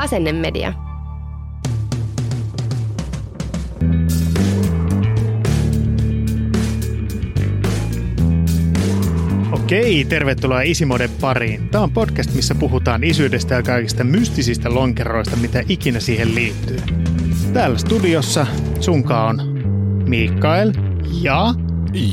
[0.00, 0.72] Asennemedia.
[9.52, 11.68] Okei, tervetuloa Isimoden pariin.
[11.68, 16.80] Tämä on podcast, missä puhutaan isyydestä ja kaikista mystisistä lonkeroista, mitä ikinä siihen liittyy.
[17.52, 18.46] Täällä studiossa
[18.80, 19.36] sunka on
[20.08, 20.72] Mikael
[21.22, 21.54] ja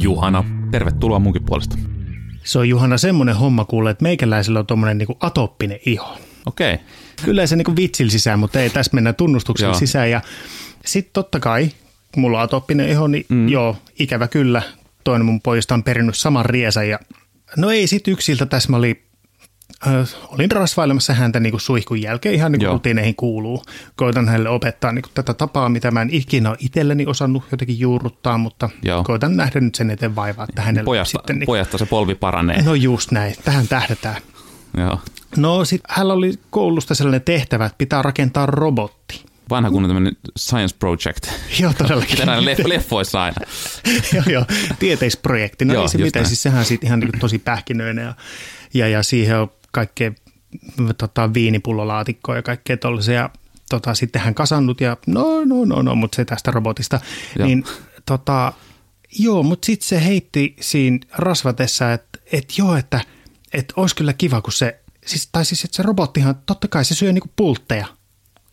[0.01, 0.43] Juhana.
[0.71, 1.77] Tervetuloa munkin puolesta.
[2.43, 6.26] se on Juhana semmonen homma kuule, että meikäläisellä on tommonen niinku atoppinen iho.
[6.47, 6.73] Okei.
[6.73, 6.85] Okay.
[7.25, 9.79] Kyllä se niinku vitsillä sisään, mutta ei tässä mennä tunnustuksella Joo.
[9.79, 10.11] sisään.
[10.11, 10.21] Ja
[10.85, 11.69] sitten totta kai,
[12.13, 13.49] kun mulla on atoppinen iho, niin mm.
[13.49, 14.61] joo, ikävä kyllä.
[15.03, 16.99] Toinen mun pojista on perinnyt saman riesan ja
[17.57, 19.03] no ei sit yksiltä tässä mä olin,
[19.87, 23.63] äh, olin rasvailemassa häntä niinku suihkun jälkeen ihan niin kuin rutiineihin kuuluu.
[23.95, 28.37] Koitan hänelle opettaa niinku tätä tapaa, mitä mä en ikinä ole itselleni osannut jotenkin juurruttaa,
[28.37, 29.03] mutta Joo.
[29.03, 31.35] koitan nähdä nyt sen eteen vaivaa, että hänelle Pojasta, sitten...
[31.35, 32.61] Niinku, pojasta se polvi paranee.
[32.61, 34.21] no just näin, tähän tähdätään.
[34.77, 34.99] Joo.
[35.37, 39.25] No sitten hänellä oli koulusta sellainen tehtävä, että pitää rakentaa robotti.
[39.49, 41.27] Vanha kunnon tämmöinen science project.
[41.59, 42.17] Joo, todellakin.
[42.19, 43.37] Leff- leffoissa aina.
[44.13, 44.45] joo, joo,
[44.79, 45.65] tieteisprojekti.
[45.65, 46.27] No Joo, ei se mitään, näin.
[46.29, 48.13] siis sehän siitä ihan niin tosi pähkinöinen ja,
[48.73, 50.11] ja, ja siihen on kaikkea
[50.97, 53.29] tota, viinipullolaatikkoa ja kaikkea tollaisia.
[53.69, 56.99] Tota, sitten hän kasannut ja no, no, no, no, mutta se tästä robotista.
[57.37, 57.47] Joo.
[57.47, 57.63] Niin
[58.05, 58.53] tota,
[59.19, 63.01] joo, mutta sitten se heitti siinä rasvatessa, että et joo, että
[63.53, 66.95] et olisi kyllä kiva, kun se, siis, tai siis että se robottihan, totta kai se
[66.95, 67.87] syö niinku pultteja,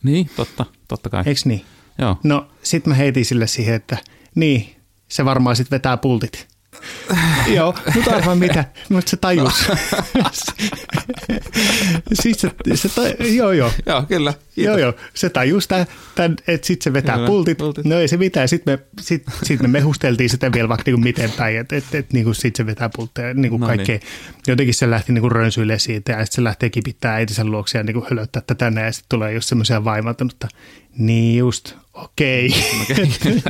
[0.03, 1.23] Niin, totta, totta kai.
[1.25, 1.65] eikö niin?
[1.97, 2.17] Joo.
[2.23, 3.97] No sit mä heitin sille siihen, että
[4.35, 4.75] niin,
[5.07, 6.47] se varmaan sit vetää pultit.
[7.55, 9.53] Joo, mutta arvaa mitä, mutta se tajus.
[12.21, 13.71] siis se, se ta, joo joo.
[13.85, 14.33] Joo, kyllä.
[14.57, 14.93] Joo, joo.
[15.13, 17.57] Se tajus tämän, tämän että sitten se vetää Kyllä, pultit.
[17.57, 17.85] pultit.
[17.85, 18.47] No ei se mitään.
[18.47, 22.13] Sitten me, sit, sit me mehusteltiin sitä vielä vaikka niinku miten päin, että et, et,
[22.13, 23.99] niinku sit se vetää pultteja niinku No kaikkea.
[24.47, 28.07] Jotenkin se lähti niinku rönsyilemään siitä ja sitten se lähtee kipittää äitinsä luokse ja niinku
[28.09, 30.47] hölöttää tätä tänne ja sitten tulee just semmoisia vaivaantunutta.
[30.97, 32.53] Niin just, okei.
[32.81, 33.09] Okei.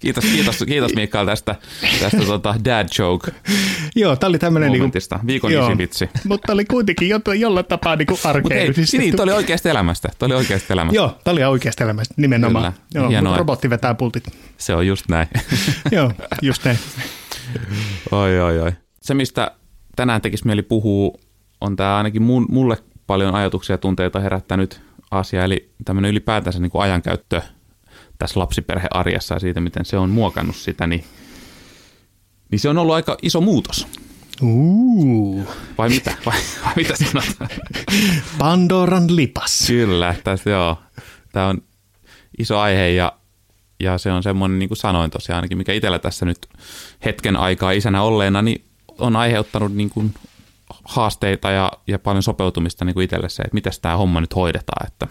[0.00, 1.54] kiitos, kiitos, kiitos Mikael tästä,
[2.00, 3.32] tästä tota dad joke
[3.96, 4.98] Joo, tämä oli tämmöinen niinku.
[5.26, 6.08] Viikon joo, isivitsi.
[6.24, 8.98] mutta oli kuitenkin jo, jollain tapaa niinku Mutta ei, arkeilysistä.
[8.98, 10.08] niin, toi oli oikeasta elämästä.
[10.18, 10.96] Toi oli oikeasta elämästä.
[10.96, 12.72] Joo, tämä oli oikeasta elämästä nimenomaan.
[12.72, 13.30] Kyllä, Joo, hienoa.
[13.30, 14.24] mutta robotti vetää pultit.
[14.58, 15.28] Se on just näin.
[15.92, 16.12] Joo,
[16.42, 16.78] just näin.
[18.10, 18.72] Oi, oi, oi.
[19.02, 19.50] Se, mistä
[19.96, 21.12] tänään tekisi mieli puhua,
[21.60, 22.76] on tämä ainakin mun, mulle
[23.06, 24.80] paljon ajatuksia ja tunteita herättänyt
[25.10, 27.42] asia, eli tämmöinen ylipäätänsä niin kuin ajankäyttö
[28.18, 31.04] tässä lapsiperhearjessa ja siitä, miten se on muokannut sitä, niin,
[32.50, 33.86] niin se on ollut aika iso muutos.
[34.42, 35.48] Uuu,
[35.78, 36.14] Vai mitä?
[36.26, 37.50] Vai, vai mitä sanotaan?
[38.38, 39.64] Pandoran lipas.
[39.66, 40.78] Kyllä, tästä joo.
[41.32, 41.62] Tämä on
[42.38, 43.12] iso aihe ja,
[43.80, 46.38] ja se on semmoinen, niin kuin sanoin tosiaan ainakin, mikä itsellä tässä nyt
[47.04, 48.64] hetken aikaa isänä olleena, niin
[48.98, 50.14] on aiheuttanut niin kuin
[50.84, 54.86] haasteita ja, ja paljon sopeutumista niin kuin itselle se, että miten tämä homma nyt hoidetaan.
[54.86, 55.06] Että.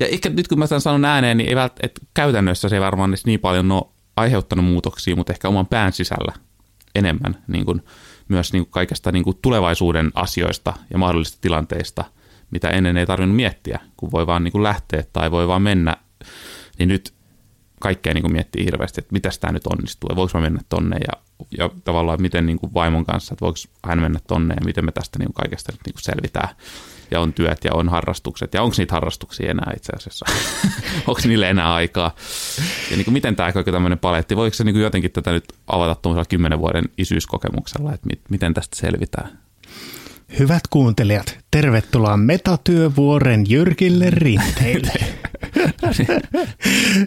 [0.00, 2.80] Ja ehkä nyt kun mä tämän sanon ääneen, niin ei vält, että käytännössä se ei
[2.80, 3.82] varmaan niin paljon ole
[4.16, 6.32] aiheuttanut muutoksia, mutta ehkä oman pään sisällä
[6.94, 7.82] enemmän niin kuin,
[8.30, 12.04] myös niin kuin kaikesta niin kuin tulevaisuuden asioista ja mahdollisista tilanteista,
[12.50, 15.96] mitä ennen ei tarvinnut miettiä, kun voi vaan niin kuin lähteä tai voi vaan mennä,
[16.78, 17.14] niin nyt
[17.80, 20.96] kaikkea niin kuin miettii hirveästi, että miten tämä nyt onnistuu ja voiko mä mennä tonne
[20.96, 21.22] ja,
[21.58, 24.92] ja tavallaan miten niin kuin vaimon kanssa, että voiko hän mennä tonne ja miten me
[24.92, 26.48] tästä niin kuin kaikesta nyt niin kuin selvitään.
[27.10, 30.26] Ja on työt ja on harrastukset ja onko niitä harrastuksia enää itse asiassa?
[31.08, 32.14] onko niille enää aikaa?
[32.90, 35.44] Ja niin kuin miten tämä kaikki tämmöinen paletti, voiko se niin kuin jotenkin tätä nyt
[35.66, 39.38] avata tuollaisella kymmenen vuoden isyyskokemuksella, että mit, miten tästä selvitään?
[40.38, 44.92] Hyvät kuuntelijat, tervetuloa metatyövuoren jyrkille rinteille.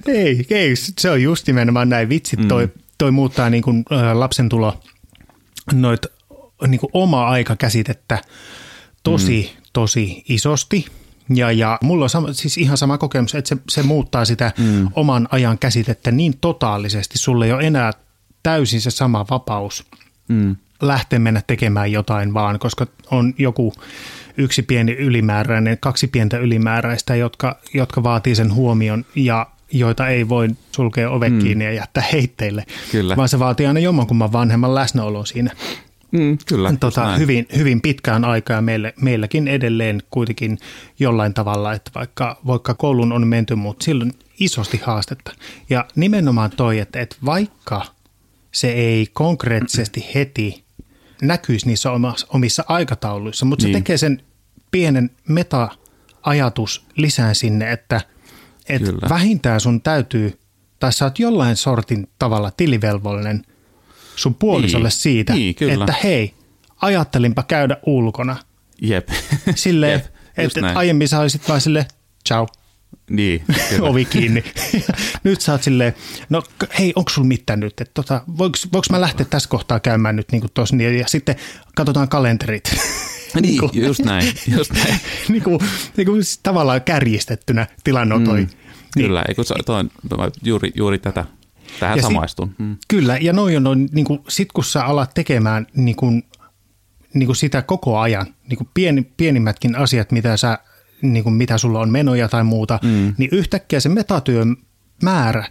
[0.08, 2.10] ei, ei, se on just nimenomaan näin.
[2.10, 4.80] Vitsit, toi, toi muuttaa niin kuin, lapsen tulo
[5.74, 6.06] noit
[6.68, 8.22] niin kuin omaa aikakäsitettä
[9.04, 9.63] tosi, mm.
[9.74, 10.86] Tosi isosti.
[11.30, 14.88] Ja, ja mulla on sama, siis ihan sama kokemus, että se, se muuttaa sitä mm.
[14.96, 17.18] oman ajan käsitettä niin totaalisesti.
[17.18, 17.92] Sulle ei ole enää
[18.44, 19.86] täysin se sama vapaus
[20.28, 20.56] Mm.
[20.82, 23.74] lähteä mennä tekemään jotain vaan, koska on joku
[24.38, 30.48] yksi pieni ylimääräinen, kaksi pientä ylimääräistä, jotka, jotka vaatii sen huomion ja, joita ei voi
[30.72, 31.40] sulkea ove mm.
[31.40, 33.16] kiinni ja jättää heitteille, Kyllä.
[33.16, 35.52] vaan se vaatii aina jommankumman vanhemman läsnäolo siinä
[36.14, 40.58] Mm, kyllä, tota, hyvin, hyvin pitkään aikaa meille, meilläkin edelleen kuitenkin
[41.00, 45.32] jollain tavalla, että vaikka, vaikka koulun on menty, mutta silloin isosti haastetta.
[45.70, 47.86] Ja nimenomaan toi, että, että vaikka
[48.52, 50.64] se ei konkreettisesti heti
[51.22, 53.74] näkyisi niissä omassa, omissa aikatauluissa, mutta Niin.
[53.74, 54.22] se tekee sen
[54.72, 58.02] pienen meta-ajatus lisää sinne, että,
[58.70, 59.10] että Kyllä.
[59.10, 60.40] vähintään sun täytyy,
[60.80, 63.46] tai sä oot jollain sortin tavalla tilivelvollinen
[64.16, 64.92] sun puolisolle Niin.
[65.00, 65.74] siitä, Niin, kyllä.
[65.84, 66.34] että hei,
[66.82, 68.38] ajattelinpa käydä ulkona.
[68.82, 69.10] Jep.
[69.56, 70.06] Silleen, Jep,
[70.38, 70.78] että näin.
[70.78, 71.86] aiemmin sä olisit vaan silleen,
[72.28, 72.48] ciao,
[73.10, 73.90] Niin, kyllä.
[73.90, 74.44] ovi kiinni.
[75.24, 75.94] nyt sä oot silleen,
[76.30, 76.44] no
[76.80, 77.82] hei, onko sulla mitään nyt?
[77.82, 81.36] Että tota, voiko, voiko mä lähteä tässä kohtaa käymään nyt niin tossa, niin, ja sitten
[81.76, 82.76] katsotaan kalenterit.
[83.42, 85.00] Niin, kuin- just näin, just näin.
[85.30, 85.60] niin kuin,
[85.98, 88.40] niin kuin tavallaan kärjistettynä tilanne on toi.
[88.42, 88.48] Mm,
[88.96, 91.26] Niin, Kyllä, eikö se toi, on juuri, juuri tätä,
[91.80, 92.56] tähän Ja samaistun.
[92.58, 92.78] Mm.
[92.88, 96.24] Kyllä, ja noin on, noin, niin kuin, sit kun sä alat tekemään niin kuin,
[97.14, 100.58] niin kuin sitä koko ajan, niin kuin pieni, pienimmätkin asiat, mitä, sä,
[101.02, 103.16] niin kuin, mitä sulla on menoja tai muuta, mm.
[103.18, 104.58] niin yhtäkkiä se metatyön
[105.04, 105.48] määrä,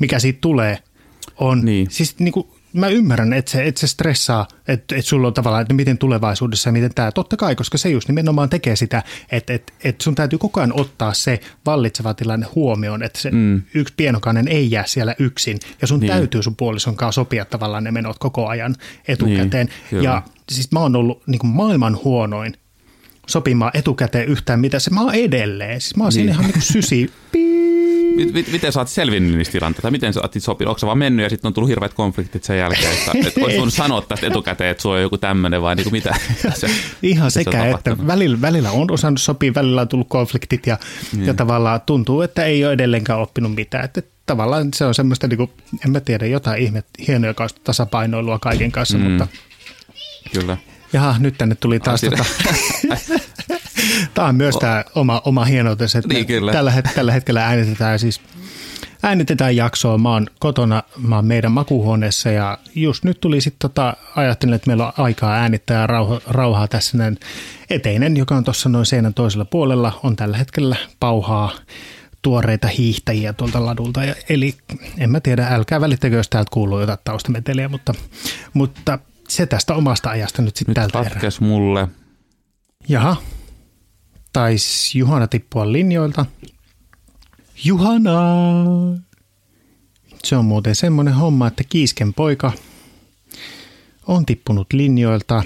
[0.00, 0.78] mikä siitä tulee,
[1.36, 1.90] on, Niin.
[1.90, 5.62] siis niin kuin, mä ymmärrän, että se, että se stressaa, että, että sulla on tavallaan,
[5.62, 9.02] että miten tulevaisuudessa ja miten tämä, totta kai, koska se just nimenomaan tekee sitä,
[9.32, 13.62] että, että, että sun täytyy koko ajan ottaa se vallitseva tilanne huomioon, että se mm.
[13.74, 16.12] yksi pienokainen ei jää siellä yksin, ja sun Niin.
[16.12, 18.74] täytyy sun puolison kanssa sopia tavallaan ne menot koko ajan
[19.08, 19.66] etukäteen.
[19.66, 20.04] Niin, kyllä.
[20.04, 20.22] ja
[20.52, 22.54] siis mä oon ollut niin kuin maailman huonoin
[23.26, 26.12] sopimaan etukäteen yhtään mitä se, mä oon edelleen, siis mä oon niin.
[26.12, 27.12] siinä ihan niin kuin sysi,
[28.16, 29.90] Mit, mit, miten sä oot selvinnyt niistä tilanteista?
[29.90, 30.68] Miten sä oot sopinut?
[30.68, 32.92] Onko sä vaan mennyt ja sitten on tullut hirveät konfliktit sen jälkeen?
[32.92, 35.92] Että, että olisi voinut sanoa tästä etukäteen, että sulla on joku tämmöinen vai niin kuin
[35.92, 36.14] mitä?
[36.60, 36.66] Se,
[37.02, 40.78] Ihan se sekä, että välillä, välillä on osannut sopia, välillä on tullut konfliktit ja,
[41.12, 41.26] niin.
[41.26, 43.84] ja tavallaan tuntuu, että ei ole edelleenkään oppinut mitään.
[43.84, 45.50] Että tavallaan se on semmoista, niin kuin,
[45.84, 49.04] en mä tiedä, jotain ihme, hienoja kanssa tasapainoilua kaiken kanssa, mm.
[49.04, 49.26] mutta
[50.32, 50.56] Kyllä.
[50.92, 52.24] jaha, nyt tänne tuli taas tota,
[54.14, 56.52] tämä on myös tämä oma, oma hienoutensa, että Niin, kyllä.
[56.52, 58.20] tällä, tällä hetkellä äänitetään siis
[59.02, 59.98] äänitetään jaksoa.
[59.98, 64.66] Mä oon kotona, mä oon meidän makuuhuoneessa ja just nyt tuli sitten tota, ajattelin, että
[64.66, 67.18] meillä on aikaa äänittää ja rauha, rauhaa tässä näin.
[67.70, 71.52] Eteinen, joka on tuossa noin seinän toisella puolella, on tällä hetkellä pauhaa
[72.22, 74.04] tuoreita hiihtäjiä tuolta ladulta.
[74.04, 74.54] Ja, eli
[74.98, 77.94] en mä tiedä, älkää välittäkö, jos täältä kuuluu jotain taustameteliä, mutta,
[78.54, 78.98] mutta
[79.28, 81.20] se tästä omasta ajasta nyt sitten tältä erää.
[81.40, 81.88] mulle.
[82.88, 83.16] Jaha,
[84.32, 86.26] taisi Juhana tippua linjoilta.
[87.64, 88.12] Juhana!
[90.24, 92.52] Se on muuten semmoinen homma, että Kiisken poika
[94.06, 95.42] on tippunut linjoilta.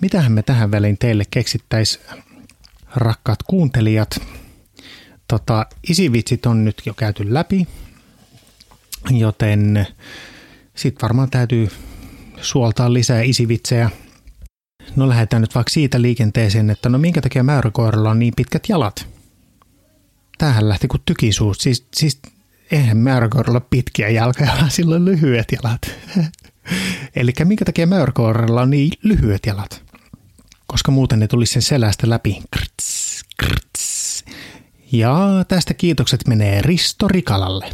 [0.00, 2.00] Mitähän me tähän väliin teille keksittäis,
[2.96, 4.20] rakkaat kuuntelijat?
[5.28, 7.66] Tota, isivitsit on nyt jo käyty läpi,
[9.10, 9.86] joten
[10.74, 11.68] sitten varmaan täytyy
[12.40, 13.90] suoltaa lisää isivitsejä.
[14.96, 19.08] No lähdetään nyt vaikka siitä liikenteeseen, että no minkä takia mäyräkoiralla on niin pitkät jalat?
[20.38, 21.58] Tämähän lähti kuin tykisuus.
[21.58, 22.20] Siis, siis
[22.70, 25.90] eihän mäyräkoiralla pitkiä jalkoja, vaan sillä on lyhyet jalat.
[27.16, 29.82] Eli minkä takia mäyräkoiralla on niin lyhyet jalat?
[30.66, 32.42] Koska muuten ne tulisi sen selästä läpi.
[32.50, 34.24] Krts, krts.
[34.92, 37.70] Ja tästä kiitokset menee Risto Rikalalle.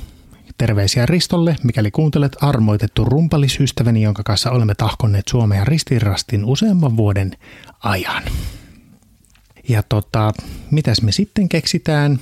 [0.60, 7.30] Terveisiä Ristolle, mikäli kuuntelet armoitettu rumpalisystäväni, jonka kanssa olemme tahkonneet Suomea ristirastin useamman vuoden
[7.82, 8.22] ajan.
[9.68, 10.32] Ja tota,
[10.70, 12.20] mitäs me sitten keksitään?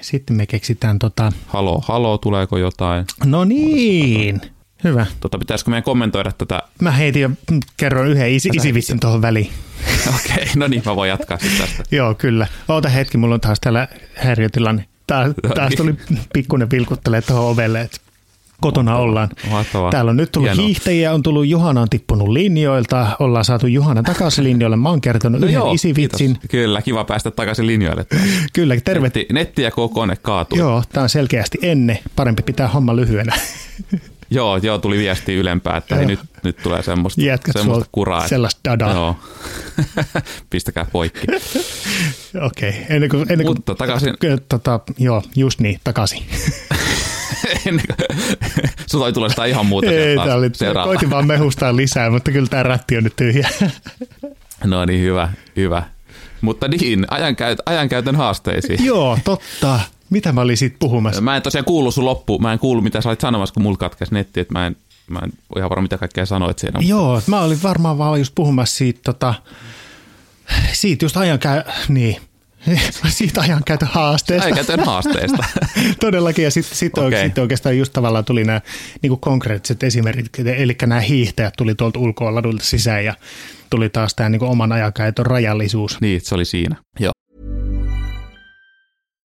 [0.00, 3.04] Sitten me keksitään tota, Halo, halo, tuleeko jotain?
[3.24, 4.40] no niin,
[4.84, 5.06] hyvä.
[5.20, 6.62] Tota, pitäisikö meidän kommentoida tätä?
[6.82, 9.50] Mä heitin jo, mm, kerron yhden isi, isivitsin tuohon väliin.
[10.16, 11.82] Okei, okay, no niin, mä voin jatkaa sitten tästä.
[11.90, 12.46] Joo, kyllä.
[12.68, 14.84] Oota hetki, mulla on taas täällä häiriötilanne.
[15.08, 15.94] Taas, taas tuli
[16.32, 17.96] pikkuinen vilkuttelee tuohon ovelle, että
[18.60, 19.28] kotona ollaan.
[19.50, 19.90] Mahtavaa.
[19.90, 20.66] Täällä on nyt tullut Hienoa.
[20.66, 24.76] hiihtäjiä, on tullut Juhana on tippunut linjoilta, ollaan saatu Juhana takaisin linjoille.
[24.76, 26.26] Mä oon kertonut No yhden joo, isivitsin.
[26.32, 26.50] kiitos.
[26.50, 28.06] Kyllä, kiva päästä takaisin linjoille.
[28.52, 29.06] Kyllä, terve.
[29.06, 30.58] Netti, netti ja koko kone kaatui.
[30.58, 31.98] Joo, tää on selkeästi ennen.
[32.16, 33.32] Parempi pitää homma lyhyenä.
[34.30, 38.28] Joo, joo, tuli viesti ylempää, että hei, nyt, nyt tulee semmoista, Jätkät semmoista kuraa.
[38.28, 38.92] sellaista dadaa.
[38.92, 39.16] Joo.
[40.50, 41.26] Pistäkää poikki.
[42.46, 42.82] Okei, okay.
[42.88, 44.16] ennen kuin, ennen kuin, Mutta takaisin-
[44.48, 46.22] Tota, joo, just niin, takaisin.
[47.66, 48.18] Ennen kuin-
[48.86, 50.86] Sulla ei tule sitä ihan muuta Ei, tää oli, seuraava.
[50.88, 53.48] koitin vaan mehustaa lisää, mutta kyllä tämä rätti on nyt tyhjä.
[54.64, 55.82] No niin, hyvä, hyvä.
[56.40, 58.84] Mutta niin, ajankäyt, ajankäytön haasteisiin.
[58.84, 59.80] joo, totta.
[60.10, 61.20] Mitä mä olin siitä puhumassa?
[61.20, 63.76] Mä en tosiaan kuullut sun loppu, mä en kuullut mitä sä olit sanomassa, kun mulla
[63.76, 64.76] katkesi netti, että mä en,
[65.10, 66.80] mä en ole ihan varma mitä kaikkea sanoit siinä.
[66.82, 69.34] Joo, mä olin varmaan vaan just puhumassa siitä, tota,
[70.72, 72.16] siitä just ajan käy, niin,
[73.08, 74.44] Siitä ajankäytön haasteesta.
[74.44, 75.44] Ajankäytön haasteesta.
[76.00, 77.26] Todellakin, ja sitten sit, okay.
[77.26, 78.60] sit oikeastaan just tavallaan tuli nämä
[79.02, 83.14] niin konkreettiset esimerkit, eli nämä hiihtäjät tuli tuolta ulkoa ladulta sisään ja
[83.70, 86.00] tuli taas tämä niin oman ajankäytön rajallisuus.
[86.00, 86.76] niin, se oli siinä.
[87.00, 87.12] Joo.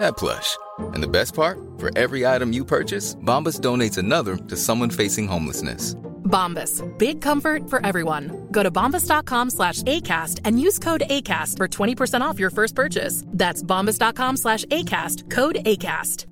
[0.00, 0.56] that plush.
[0.94, 1.58] And the best part?
[1.78, 5.94] For every item you purchase, Bombas donates another to someone facing homelessness.
[6.24, 6.82] Bombas.
[6.98, 8.48] Big comfort for everyone.
[8.50, 13.22] Go to bombas.com slash ACAST and use code ACAST for 20% off your first purchase.
[13.28, 15.30] That's bombas.com slash ACAST.
[15.30, 16.26] Code ACAST.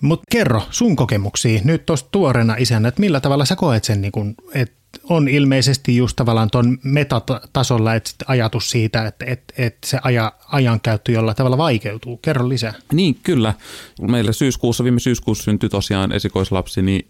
[0.00, 4.12] Mutta kerro sun kokemuksia nyt tuosta tuoreena isänä, että millä tavalla sä koet sen, niin
[4.12, 9.88] kun, että on ilmeisesti just tavallaan tuon metatasolla että sit ajatus siitä, että, että, että
[9.88, 12.16] se aja, ajankäyttö jollain tavalla vaikeutuu.
[12.16, 12.74] Kerro lisää.
[12.92, 13.54] Niin, kyllä.
[14.00, 17.08] Meillä syyskuussa, viime syyskuussa syntyi tosiaan esikoislapsi, niin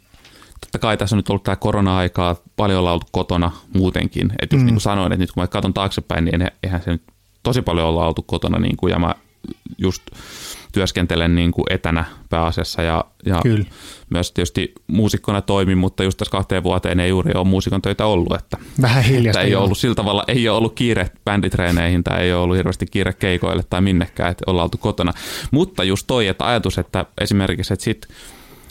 [0.61, 4.33] totta kai tässä on nyt ollut tämä korona-aikaa, paljon ollaan oltu kotona muutenkin.
[4.43, 4.67] Että just mm.
[4.67, 7.03] niin kuin sanoin, että nyt kun mä katson taaksepäin, niin eihän se nyt
[7.43, 9.15] tosi paljon olla oltu kotona, niin kuin, ja mä
[9.79, 10.03] just
[10.77, 13.65] työskentelen niin kuin etänä pääasiassa ja, ja Kyllä.
[14.11, 18.35] myös tietysti muusikkona toimin, mutta just tässä kahteen vuoteen ei juuri ole muusikon töitä ollut,
[18.35, 19.41] että, Vähän hiljasta.
[19.41, 22.57] että ei ole ollut sillä tavalla, ei ole ollut kiire bänditreeneihin tai ei ole ollut
[22.57, 25.13] hirveästi kiire keikoille tai minnekään, että ollaan oltu kotona.
[25.51, 28.09] Mutta just toi, että ajatus, että esimerkiksi, että sit,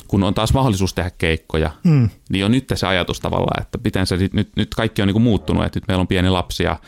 [0.07, 2.09] kun on taas mahdollisuus tehdä keikkoja, mm.
[2.29, 5.24] niin on nyt se ajatus tavallaan, että miten se nyt, nyt kaikki on niin kuin
[5.24, 6.79] muuttunut, että nyt meillä on pieni lapsi ja,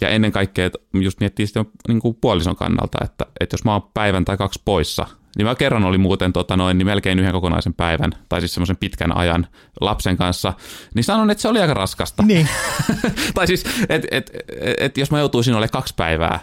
[0.00, 3.72] ja ennen kaikkea että just miettii sitä niin kuin puolison kannalta, että, että jos mä
[3.72, 7.32] oon päivän tai kaksi poissa, niin mä kerran oli muuten tota noin, niin melkein yhden
[7.32, 9.46] kokonaisen päivän, tai siis semmoisen pitkän ajan
[9.80, 10.52] lapsen kanssa,
[10.94, 12.22] niin sanon, että se oli aika raskasta.
[12.22, 12.48] Niin.
[13.34, 16.40] tai siis, että et, et, et, jos mä joutuisin olemaan kaksi päivää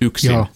[0.00, 0.38] yksin Joo.
[0.38, 0.48] Joo.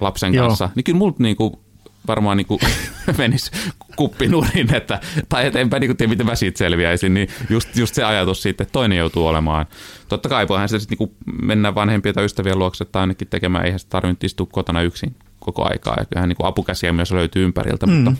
[0.00, 0.46] lapsen Joo.
[0.46, 1.65] kanssa, niin kyllä multa niinku,
[2.06, 2.60] varmaan niinku
[3.18, 3.50] menisi
[3.96, 7.94] kuppi nurin, että, tai et enpä niinku tiedä, miten mä siitä selviäisin, niin just, just
[7.94, 9.66] se ajatus siitä, että toinen joutuu olemaan.
[10.08, 13.78] Totta kai voihan sitä sitten niinku mennä vanhempien tai ystävien luokse tai ainakin tekemään, eihän
[13.78, 17.92] sitä tarvitse istua kotona yksin koko aikaa, ja kyllähän niinku apukäsiä myös löytyy ympäriltä, mm.
[17.92, 18.12] mutta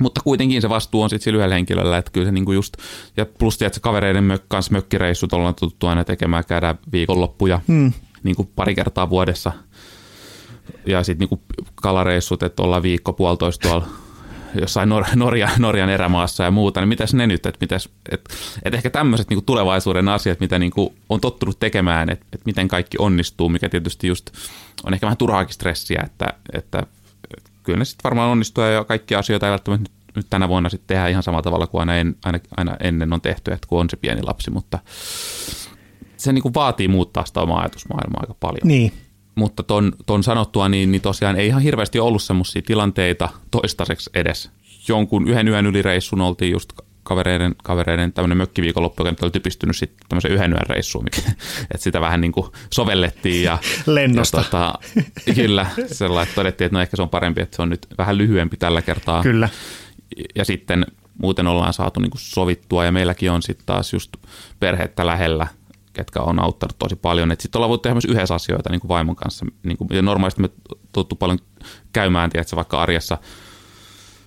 [0.00, 2.76] mutta kuitenkin se vastuu on sitten sillä yhdellä henkilöllä, että kyllä se niinku just,
[3.16, 7.92] ja plus että se kavereiden mök, kanssa mökkireissut ollaan tuttu aina tekemään, käydään viikonloppuja mm.
[8.22, 9.52] niinku pari kertaa vuodessa.
[10.86, 11.42] Ja sitten niinku
[11.74, 13.88] kalareissut, että ollaan viikko puolitoista tuolla
[14.60, 18.28] jossain Nor- Norja, Norjan erämaassa ja muuta, niin mitäs ne nyt, että mitäs, et,
[18.64, 22.96] et ehkä tämmöiset niinku tulevaisuuden asiat, mitä niinku on tottunut tekemään, että et miten kaikki
[23.00, 24.30] onnistuu, mikä tietysti just
[24.84, 26.86] on ehkä vähän turhaakin stressiä, että, että
[27.38, 30.68] että kyllä ne sitten varmaan onnistuu ja kaikki asioita ei välttämättä nyt, nyt tänä vuonna
[30.68, 33.80] sitten tehdä ihan samalla tavalla kuin aina, en, aina, aina ennen on tehty, että kun
[33.80, 34.78] on se pieni lapsi, mutta
[36.16, 38.60] se niin kuin vaatii muuttaa sitä omaa ajatusmaailmaa aika paljon.
[38.64, 38.92] Niin.
[39.34, 44.50] Mutta ton, ton sanottua, niin, niin tosiaan ei ihan hirveästi ollut semmoisia tilanteita toistaiseksi edes.
[44.88, 46.72] Jonkun yhden yön yli reissun oltiin just
[47.02, 51.20] kavereiden, kavereiden tämmöinen mökkiviikonloppu, joka nyt oli typistynyt sitten tämmöisen yhden yön reissuun, mikä,
[51.74, 53.44] että sitä vähän niin kuin sovellettiin.
[53.44, 54.38] Ja, Lennosta.
[54.38, 54.74] Ja tota,
[55.34, 58.18] kyllä, sellainen, että todettiin, että no ehkä se on parempi, että se on nyt vähän
[58.18, 59.22] lyhyempi tällä kertaa.
[59.22, 59.48] Kyllä.
[60.34, 60.86] Ja sitten
[61.18, 64.16] muuten ollaan saatu niin kuin sovittua ja meilläkin on sitten taas just
[64.60, 65.46] perhettä lähellä,
[65.94, 67.30] ketkä on auttanut tosi paljon.
[67.38, 69.46] Sitten ollaan voitu tehdä myös yhdessä asioita niin kuin vaimon kanssa.
[69.62, 70.50] Niin kuin, ja normaalisti me
[70.92, 71.38] tuttu paljon
[71.92, 73.18] käymään, tiedätkö, vaikka arjessa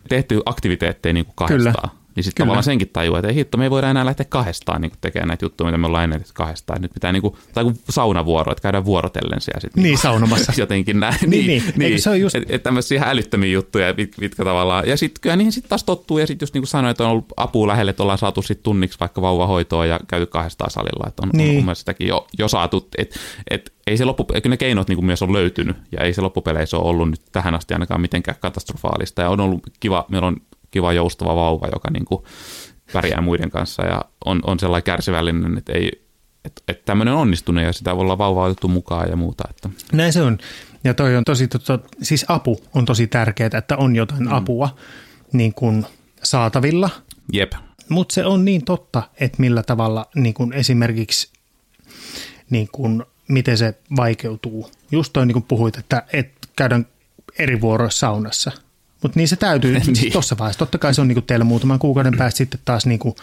[0.10, 1.90] tehty aktiviteetteja niin kuin kahdestaan.
[1.90, 1.97] Kyllä.
[2.18, 4.92] Niin sitten tavallaan senkin tajua, että ei hitto, me ei voida enää lähteä kahdestaan niin
[5.02, 6.82] tekemään näitä juttuja, mitä me ollaan ennen kahdestaan.
[6.82, 9.84] Nyt pitää niin kuin, tai kuin saunavuoro, että käydään vuorotellen siellä sitten.
[9.84, 10.54] Niin, saunomassa.
[10.62, 11.18] Jotenkin näin.
[11.28, 11.82] Niin, niin.
[11.82, 15.36] Eikö se ole just- Että et tämmöisiä älyttömiä juttuja, mit, mitkä tavallaan, ja sitten kyllä
[15.36, 17.90] niihin sitten taas tottuu, ja sitten just niin kuin sanoin, että on ollut apua lähelle,
[17.90, 21.42] että ollaan saatu sitten tunniksi vaikka vauvahoitoa ja käyty kahdestaan salilla, että on, niin.
[21.42, 21.56] on Niin.
[21.56, 23.20] mun mielestä sitäkin jo, jo saatu, että
[23.50, 26.22] et, ei se loppu, kyllä ne keinot niin kuin myös on löytynyt, ja ei se
[26.22, 30.38] loppupeleissä ole ollut nyt tähän asti ainakaan mitenkään katastrofaalista, ja on ollut kiva, meillä on
[30.72, 32.24] kiva joustava vauva, joka niin kuin
[32.94, 36.08] pärjää muiden kanssa, ja on, on sellainen kärsivällinen, että ei,
[36.46, 39.70] että et tämmöinen on onnistunut, ja sitä voi olla vauva otettu mukaan ja muuta, että
[39.92, 40.38] Näin se on.
[40.84, 44.32] Ja toi on tosi, tota, siis apu on tosi tärkeää, että on jotain mm.
[44.32, 44.76] apua
[45.34, 45.86] niin kuin
[46.24, 46.90] saatavilla.
[47.34, 47.54] jep,
[47.90, 51.32] Mutta se on niin totta, että millä tavalla niin kuin esimerkiksi
[52.50, 54.72] niin kuin miten se vaikeutuu.
[54.92, 56.88] Just toi niin kuin puhuit, että, että käydään
[57.40, 58.52] eri vuoroissa saunassa.
[59.04, 60.12] Mutta niin se täytyy Niin.
[60.12, 60.60] tuossa vaiheessa.
[60.60, 63.16] Totta kai se on niin kuin teillä muutaman kuukauden päästä sitten taas, niin kuin,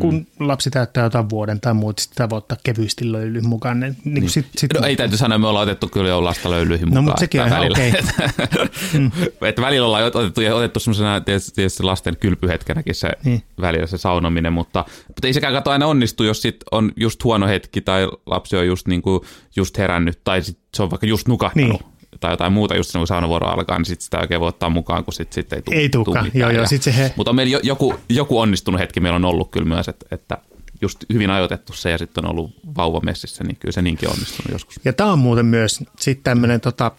[0.00, 0.26] kun mm.
[0.48, 3.80] lapsi täyttää jotain vuoden tai muuta, sitten sitä voi ottaa kevyesti löylyn mukaan.
[3.80, 6.50] Niin, niin kuin sit, sit, No ei täytyy sanoa, me ollaan otettu kyllä jo lasta
[6.50, 7.04] löylyihin No, mukaan.
[7.04, 7.92] mutta sekin on ihan välillä- okei.
[8.98, 9.10] Mm.
[9.48, 13.18] että välillä ollaan otettu, otettu semmoisena tietysti, lasten kylpyhetkenäkin se Niin.
[13.24, 13.42] niin.
[13.60, 17.46] välillä se saunominen, mutta, mutta ei sekään kato aina onnistu, jos sit on just huono
[17.46, 19.24] hetki tai lapsi on just, niinku,
[19.56, 21.80] just herännyt tai sit se on vaikka just nukahtanut.
[21.80, 21.91] Niin.
[22.20, 25.04] Tai jotain muuta, just silloin kun saunavuoro alkaa, niin sit sitä oikein voi ottaa mukaan,
[25.04, 26.30] kun sit, sit ei tule Ei tulekaan.
[26.34, 29.24] Joo, joo, sit se he- Mutta on meillä jo, joku, joku onnistunut hetki meillä on
[29.24, 30.38] ollut kyllä myös, että, että
[30.82, 34.12] just hyvin ajoitettu se ja sitten on ollut vauva messissä, niin kyllä se niinkin on
[34.14, 34.80] onnistunut joskus.
[34.84, 36.92] Ja tämä on muuten myös sitten tämmöinen tota,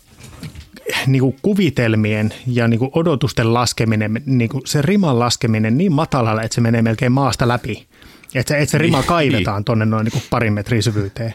[1.07, 6.81] niinku kuvitelmien ja niinku odotusten laskeminen, niinku se riman laskeminen niin matalalle, että se menee
[6.81, 7.87] melkein maasta läpi.
[8.35, 9.07] Että se, et se rima Niin.
[9.07, 11.33] kaivetaan tonne noin niinku parin metrin syvyyteen.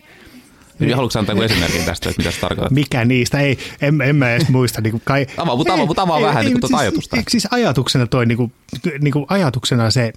[0.78, 0.94] Niin.
[0.94, 2.74] Haluatko antaa joku esimerkin tästä, että mitä se tarkoittaa?
[2.74, 3.40] Mikä niistä?
[3.40, 4.80] Ei, en, en mä edes muista.
[4.80, 7.16] Niinku kai, Avaa, mutta avaa, mutta avaa vähän niinku tuota siis, ajatusta.
[7.28, 8.52] Siis ajatuksena toi, niinku,
[9.00, 10.12] niinku ajatuksena se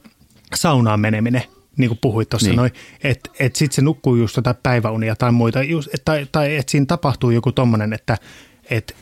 [0.55, 1.43] saunaan meneminen,
[1.77, 2.57] niin kuin puhuit tuossa Niin.
[2.57, 2.71] noin,
[3.03, 6.71] että et sitten se nukkuu just jotain päiväunia tai muita, just, et, tai, tai että
[6.71, 8.17] siinä tapahtuu joku tommonen, että
[8.69, 8.95] et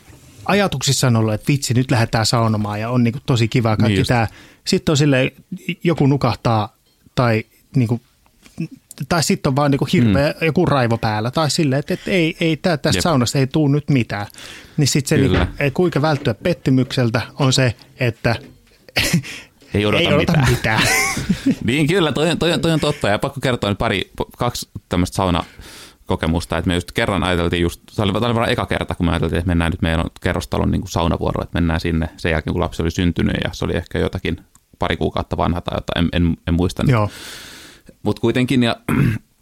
[0.44, 4.06] ajatuksissa on ollut, että vitsi, nyt lähdetään saunomaan ja on niinku tosi kiva kaikki Niin
[4.06, 4.28] tämä.
[4.66, 5.30] Sitten on silleen,
[5.84, 6.76] joku nukahtaa
[7.14, 7.44] tai
[7.76, 8.00] niinku,
[9.08, 10.46] tai sitten on vaan niinku hirveä mm.
[10.46, 13.02] joku raivo päällä, tai silleen, että, että ei, ei tää, tästä Jep.
[13.02, 14.26] saunasta ei tuu nyt mitään.
[14.76, 18.36] Niin sitten se, niinku, et kuinka välttyä pettymykseltä on se, että
[19.74, 20.50] Ei odota, ei odota mitään.
[20.50, 20.82] mitään.
[21.64, 23.08] Niin kyllä, toi, toi, toi on totta.
[23.08, 26.58] Ja pakko kertoa nyt pari, kaksi tämmöistä saunakokemusta.
[26.58, 29.12] Että me just kerran ajateltiin just, se oli, tämä oli varmaan eka kerta, kun me
[29.12, 32.54] ajateltiin, että mennään nyt meidän on kerrostalon niin kuin saunavuoro, että mennään sinne sen jälkeen,
[32.54, 34.40] kun lapsi oli syntynyt ja se oli ehkä jotakin
[34.78, 36.82] pari kuukautta vanha tai jotain, en, en, en muista.
[36.86, 37.10] Joo,
[38.02, 38.76] Mutta kuitenkin, ja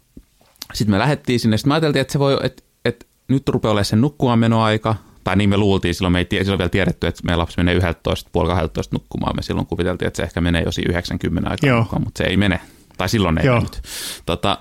[0.73, 1.57] sitten me lähdettiin sinne.
[1.57, 4.95] Sitten me ajateltiin, että se voi, että, että nyt rupeaa olemaan sen nukkumaan menoaika.
[5.23, 7.75] Tai niin me luultiin, silloin me ei tie- silloin vielä tiedetty, että meidän lapsi menee
[7.75, 9.35] 11, puoli 12 nukkumaan.
[9.35, 11.79] Me silloin kuviteltiin, että se ehkä menee jo siinä 90 aikaa Joo.
[11.79, 12.59] nukkumaan, mutta se ei mene.
[12.97, 13.55] Tai silloin ei Joo.
[13.55, 13.81] mennyt.
[14.25, 14.57] Tota,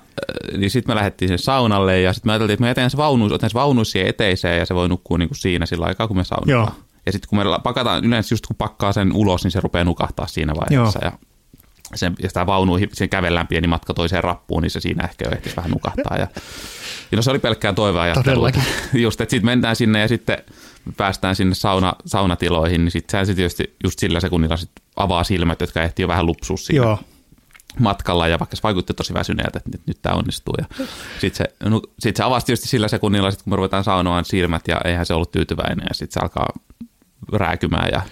[0.57, 3.33] niin sitten me lähdettiin sinne saunalle ja sitten me ajateltiin, että me jätän se vaunuus,
[3.33, 6.17] otan se vaunuus siihen eteiseen ja se voi nukkua niin kuin siinä sillä aikaa, kun
[6.17, 6.51] me saunataan.
[6.75, 6.85] Joo.
[7.07, 10.27] Ja sitten kun me pakataan, yleensä just kun pakkaa sen ulos, niin se rupeaa nukahtaa
[10.27, 11.05] siinä vaiheessa.
[11.05, 11.13] Ja
[11.95, 15.31] sen, ja sitä vaunua, sen kävellään pieni matka toiseen rappuun, niin se siinä ehkä jo
[15.31, 16.17] ehtisi vähän nukahtaa.
[16.17, 16.27] Ja,
[17.13, 18.51] ja no se oli pelkkää toiveajattelua.
[18.95, 20.39] Just, että sitten mennään sinne ja sitten
[20.97, 25.83] päästään sinne sauna, saunatiloihin, niin sitten se tietysti just sillä sekunnilla sit avaa silmät, jotka
[25.83, 26.99] ehtii jo vähän lupsua siinä joo.
[27.79, 30.55] matkalla ja vaikka se vaikutti tosi väsyneeltä, että nyt, nyt tämä onnistuu.
[30.59, 30.87] Ja
[31.19, 34.69] sitten se, no, sit se avasi tietysti sillä sekunnilla, sit kun me ruvetaan saunomaan silmät
[34.69, 36.49] ja eihän se ollut tyytyväinen ja sitten se alkaa
[37.33, 38.03] rääkymään ja,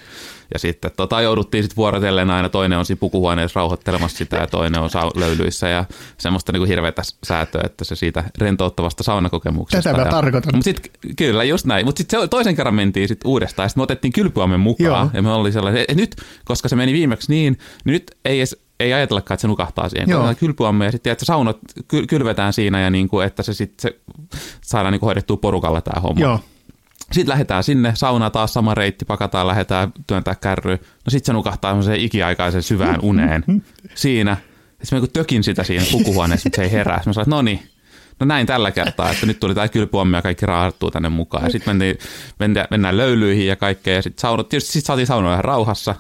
[0.55, 4.81] ja sitten tota, jouduttiin sitten vuorotellen aina, toinen on siinä pukuhuoneessa rauhoittelemassa sitä ja toinen
[4.81, 5.85] on sau- löylyissä ja
[6.19, 9.91] semmoista niin kuin hirveätä säätöä, että se siitä rentouttavasta saunakokemuksesta.
[9.91, 10.57] Tätä mä ja, tarkoitan.
[10.57, 11.87] Mut sit, kyllä, just näin.
[11.87, 15.11] Mutta sitten toisen kerran mentiin sitten uudestaan ja sitten me otettiin kylpyamme mukaan Joo.
[15.13, 18.67] ja me oli sellainen, että nyt, koska se meni viimeksi niin, niin nyt ei edes
[18.81, 20.09] ei ajatellakaan, että se nukahtaa siihen.
[20.09, 20.35] Joo.
[20.39, 24.01] Kylpyamme ja sitten että saunat ky- kylvetään siinä ja niin kuin, että se sitten se
[24.61, 26.21] saadaan niin kuin hoidettua porukalla tämä homma.
[26.21, 26.41] Joo.
[27.13, 30.77] Sitten lähdetään sinne, saunaa taas sama reitti, pakataan, lähdetään työntää kärryä.
[30.77, 33.45] No sitten se nukahtaa semmoiseen ikiaikaisen syvään uneen
[33.95, 34.37] siinä.
[34.83, 36.97] Sitten mä niin tökin sitä siinä pukuhuoneessa, mutta se ei herää.
[36.97, 37.63] Sitten mä sanoin, että no niin,
[38.21, 41.45] no näin tällä kertaa, että nyt tuli tämä kylpyommi ja kaikki raahattuu tänne mukaan.
[41.45, 41.81] Ja sitten
[42.71, 43.95] mennään, löylyihin ja kaikkea.
[43.95, 45.95] Ja sitten tietysti sit saatiin saunoa ihan rauhassa.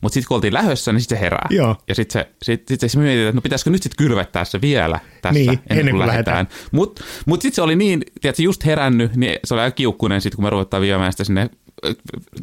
[0.00, 1.46] Mutta sitten kun oltiin lähössä, niin sitten se herää.
[1.50, 1.76] Joo.
[1.88, 5.00] Ja sitten se, sit, sit se mietit, että no pitäisikö nyt sitten kylvettää se vielä
[5.22, 6.48] tässä Niin, ennen, ennen kuin lähdetään.
[6.72, 10.36] Mutta mut sitten se oli niin, tiedätkö, just herännyt, niin se oli aika kiukkunen sitten,
[10.36, 11.50] kun me ruvettiin viemään sitä sinne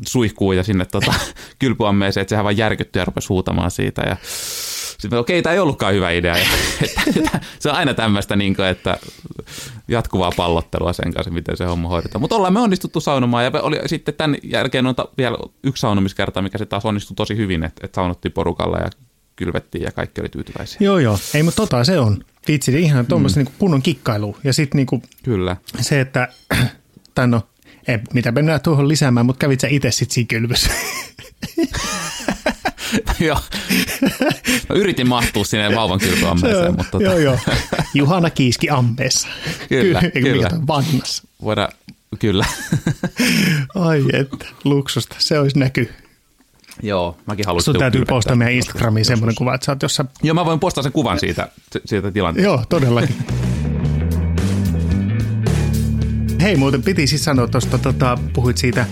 [0.08, 1.14] suihkuun ja sinne tota,
[1.60, 4.02] kylpyammeeseen, että sehän vaan järkyttyi ja rupesi huutamaan siitä.
[4.02, 4.18] Ja
[4.98, 6.38] sitten okei, tämä ei ollutkaan hyvä idea.
[6.38, 6.44] Ja,
[6.84, 8.98] että, että, se on aina tämmöistä, niin kuin, että
[9.88, 12.22] jatkuvaa pallottelua sen kanssa, miten se homma hoidetaan.
[12.22, 16.42] Mutta ollaan me onnistuttu saunomaan ja oli sitten tämän jälkeen on ta- vielä yksi saunomiskerta,
[16.42, 18.90] mikä se taas onnistui tosi hyvin, että, että saunottiin porukalla ja
[19.36, 20.78] kylvettiin ja kaikki oli tyytyväisiä.
[20.82, 21.20] Joo, joo.
[21.34, 22.24] Ei, mutta tota se on.
[22.48, 23.44] Vitsi, ihan tuommoista mm.
[23.44, 24.38] niinku kunnon kikkailu.
[24.44, 25.58] Ja sitten niinku Kyllä.
[25.80, 26.28] se, että,
[27.16, 27.42] tai no,
[27.88, 30.70] ei, mitä mennään tuohon lisäämään, mutta kävit sä itse sitten siinä kylvyssä.
[33.20, 33.40] Joo.
[34.70, 37.38] Mä yritin mahtua sinne vauvan kylpyammeeseen, mutta tota, joo, joo.
[37.94, 39.28] Juhana Kiiski ammeessa.
[39.70, 40.50] Kyllä, Eikö kyllä.
[40.68, 41.24] Vannassa.
[41.44, 41.72] voidaan,
[42.20, 42.46] kyllä.
[43.76, 45.16] Ai että, luksusta.
[45.20, 45.94] Se olisi näky.
[46.84, 48.54] Joo, mäkin haluaisin Sun täytyy postaa meidän.
[48.54, 50.10] Instagramiin semmoinen kuva, että sä oot jossain...
[50.24, 51.50] Joo, mä voin postaa sen kuvan siitä,
[51.86, 52.50] siitä tilanteesta.
[52.50, 53.16] Joo, todellakin.
[56.48, 58.86] Hei, muuten piti siis sanoa tuosta, tota, puhuit siitä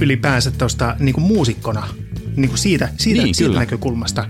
[0.00, 1.88] ylipäänsä tuosta niin muusikkona,
[2.36, 3.60] niin siitä, siitä, Niin, siitä kyllä.
[3.60, 4.26] näkökulmasta.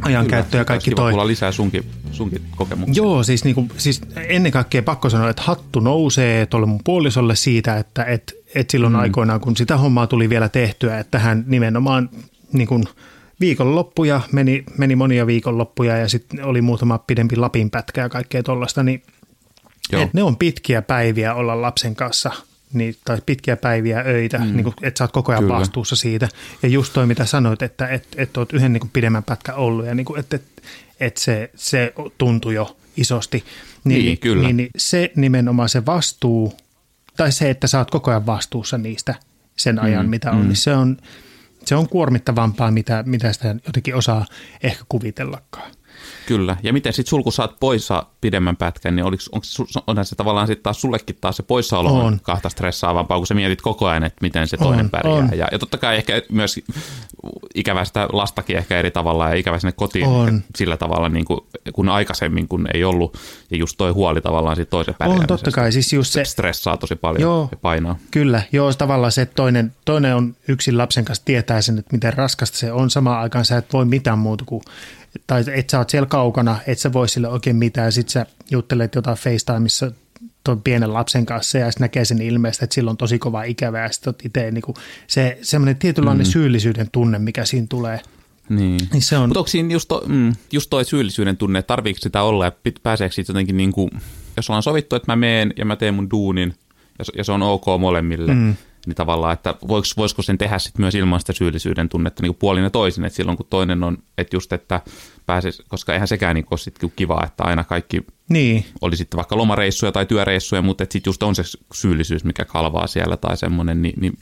[0.00, 1.12] ajankäyttö ja kaikki toi.
[1.12, 1.26] toi.
[1.26, 3.02] lisää sunkin, sunkin kokemuksia.
[3.02, 7.36] Joo, siis, niin kuin, siis ennen kaikkea pakko sanoa, että hattu nousee tuolle mun puolisolle
[7.36, 8.98] siitä, että et, et silloin mm.
[8.98, 12.10] aikoinaan, kun sitä hommaa tuli vielä tehtyä, että hän nimenomaan
[12.52, 12.84] niin kuin
[13.40, 18.82] viikonloppuja, meni, meni monia viikonloppuja ja sitten oli muutama pidempi Lapin pätkä ja kaikkea tuollaista,
[18.82, 19.02] niin
[19.92, 22.30] et ne on pitkiä päiviä olla lapsen kanssa–
[22.72, 24.56] niin, tai pitkiä päiviä, öitä, mm.
[24.56, 25.58] niin kuin, että sä oot koko ajan Kyllä.
[25.58, 26.28] vastuussa siitä.
[26.62, 29.86] Ja just toi, mitä sanoit, että et, et oot yhden niin kuin pidemmän pätkän ollut
[29.86, 30.62] ja niin kuin, että et,
[31.00, 33.44] et se, se tuntui jo isosti.
[33.84, 34.42] Niin, niin, kyllä.
[34.42, 36.52] Niin, niin se nimenomaan se vastuu,
[37.16, 39.14] tai se, että sä oot koko ajan vastuussa niistä
[39.56, 40.10] sen ajan, mm.
[40.10, 40.48] mitä on, mm.
[40.48, 40.96] niin se on,
[41.64, 44.26] se on kuormittavampaa, mitä, mitä sitä jotenkin osaa
[44.62, 45.70] ehkä kuvitellakaan.
[46.30, 49.46] Kyllä, ja miten sitten sulku saat poissa pidemmän pätkän, niin oliko, onko,
[49.86, 52.20] onhan se tavallaan sitten taas sullekin taas se poissaolo on.
[52.22, 55.16] kahta stressaavampaa, kun sä mietit koko ajan, että miten se toinen on, pärjää.
[55.16, 55.30] On.
[55.32, 56.60] Ja, ja totta kai ehkä myös
[57.54, 60.42] ikävästä lastakin ehkä eri tavalla ja ikävä sinne kotiin on.
[60.56, 61.40] sillä tavalla niin kuin,
[61.72, 63.16] kun aikaisemmin, kun ei ollut.
[63.50, 65.34] Ja just toi huoli tavallaan siitä toisen pärjäämisestä.
[65.34, 66.24] On totta kai, siis just se.
[66.24, 67.98] Stressaa tosi paljon joo, ja painaa.
[68.10, 72.14] Kyllä, joo tavallaan se, että toinen, toinen on yksin lapsen kanssa tietää sen, että miten
[72.14, 72.90] raskasta se on.
[72.90, 74.62] Samaan aikaan sä et voi mitään muuta kuin
[75.26, 78.94] tai että sä oot siellä kaukana, et sä voi sille oikein mitään, sit sä juttelet
[78.94, 79.92] jotain FaceTimeissa
[80.44, 83.80] tuon pienen lapsen kanssa ja sitten näkee sen ilmeistä, että sillä on tosi kova ikävä
[83.80, 84.62] ja sitten itse niin
[85.06, 86.30] se semmoinen tietynlainen mm.
[86.30, 88.00] syyllisyyden tunne, mikä siinä tulee.
[88.48, 88.80] Niin.
[88.92, 89.28] niin se on...
[89.28, 92.52] Mutta onko siinä just, to, mm, just toi syyllisyyden tunne, että tarviiko sitä olla ja
[92.82, 93.90] pääseekö siitä jotenkin niin kuin,
[94.36, 96.54] jos ollaan sovittu, että mä meen ja mä teen mun duunin
[96.98, 100.78] ja, ja se on ok molemmille, mm niin tavallaan, että voiko, voisiko sen tehdä sit
[100.78, 104.36] myös ilman sitä syyllisyyden tunnetta niin puolin ja toisin, että silloin kun toinen on, että
[104.36, 104.80] just, että
[105.26, 108.64] pääsisi, koska eihän sekään niin ole sitten kiva, että aina kaikki niin.
[108.80, 111.42] oli sitten vaikka lomareissuja tai työreissuja, mutta sitten just on se
[111.74, 114.18] syyllisyys, mikä kalvaa siellä tai semmoinen, niin, niin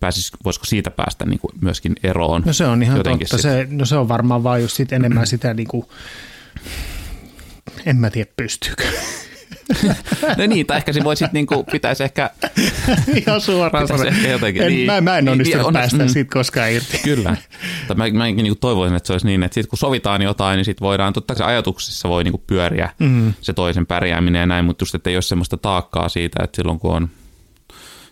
[0.00, 2.42] pääsis, voisiko siitä päästä niin kuin myöskin eroon?
[2.46, 5.54] No se on ihan totta, se, no se on varmaan vaan just sit enemmän sitä
[5.54, 5.86] niin kuin,
[7.86, 8.84] en mä tiedä pystyykö.
[10.38, 12.30] no niin, tai ehkä se voi sitten niinku, pitäisi ehkä...
[13.26, 14.08] Ihan suoraan sanoen.
[14.08, 14.62] Ehkä jotenkin.
[14.62, 16.98] En, niin, mä, mä en niin, onnistunut niin, päästä mm, siitä koskaan irti.
[17.04, 17.36] Kyllä.
[17.88, 20.64] Tai mä, mä niinku toivoisin, että se olisi niin, että sit kun sovitaan jotain, niin
[20.64, 23.34] sitten voidaan, totta kai ajatuksissa voi niinku pyöriä mm.
[23.40, 26.78] se toisen pärjääminen ja näin, mutta just, että ei ole semmoista taakkaa siitä, että silloin
[26.78, 27.08] kun on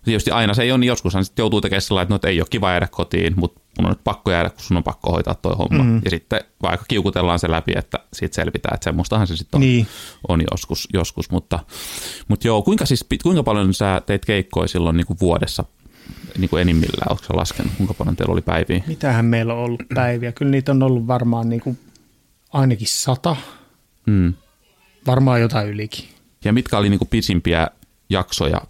[0.04, 2.40] tietysti aina se ei ole, niin joskushan sitten joutuu tekemään sellainen, että, no, että ei
[2.40, 5.34] ole kiva jäädä kotiin, mutta mun on nyt pakko jäädä, kun sun on pakko hoitaa
[5.34, 5.84] toi homma.
[5.84, 6.00] Mm.
[6.04, 9.86] Ja sitten vaikka kiukutellaan se läpi, että siitä selvitään, että semmoistahan se sitten on, niin.
[10.28, 11.30] on joskus, joskus.
[11.30, 11.58] Mutta,
[12.28, 15.64] mutta joo, kuinka, siis, kuinka paljon sä teit keikkoja silloin niin kuin vuodessa
[16.38, 17.10] niin kuin enimmillään?
[17.10, 18.82] Oletko laskenut, kuinka paljon teillä oli päiviä?
[18.86, 20.32] Mitähän meillä on ollut päiviä?
[20.32, 21.78] Kyllä niitä on ollut varmaan niin kuin
[22.52, 23.36] ainakin sata.
[24.06, 24.34] Mm.
[25.06, 26.04] Varmaan jotain ylikin.
[26.44, 27.68] Ja mitkä oli niin kuin pisimpiä
[28.10, 28.60] jaksoja?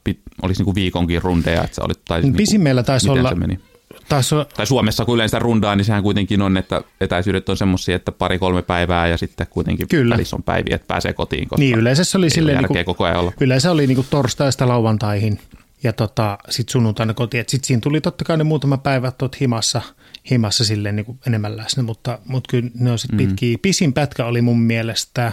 [0.42, 1.64] Olisi niin kuin viikonkin rundeja?
[1.64, 3.61] Että sä olit, tai niin Pisimmällä taisi olla, se meni?
[4.09, 4.47] Taas on...
[4.57, 8.62] Tai Suomessa kun yleensä rundaa, niin sehän kuitenkin on, että etäisyydet on semmoisia, että pari-kolme
[8.62, 10.14] päivää ja sitten kuitenkin Kyllä.
[10.14, 13.05] välissä on päiviä, että pääsee kotiin, koska niin, yleensä se oli silleen, niin kuin, koko
[13.05, 13.33] ajan olla.
[13.40, 15.38] Yleensä oli niin kuin torstaista lauantaihin
[15.83, 17.44] ja tota, sitten sunnuntaina kotiin.
[17.49, 19.83] Sitten siinä tuli totta kai ne muutama päivä tuot himassa,
[20.31, 23.27] himassa silleen niin kuin enemmän läsnä, mutta, mutta kyllä ne on sitten mm.
[23.27, 23.59] pitkiä.
[23.62, 25.33] Pisin pätkä oli mun mielestä,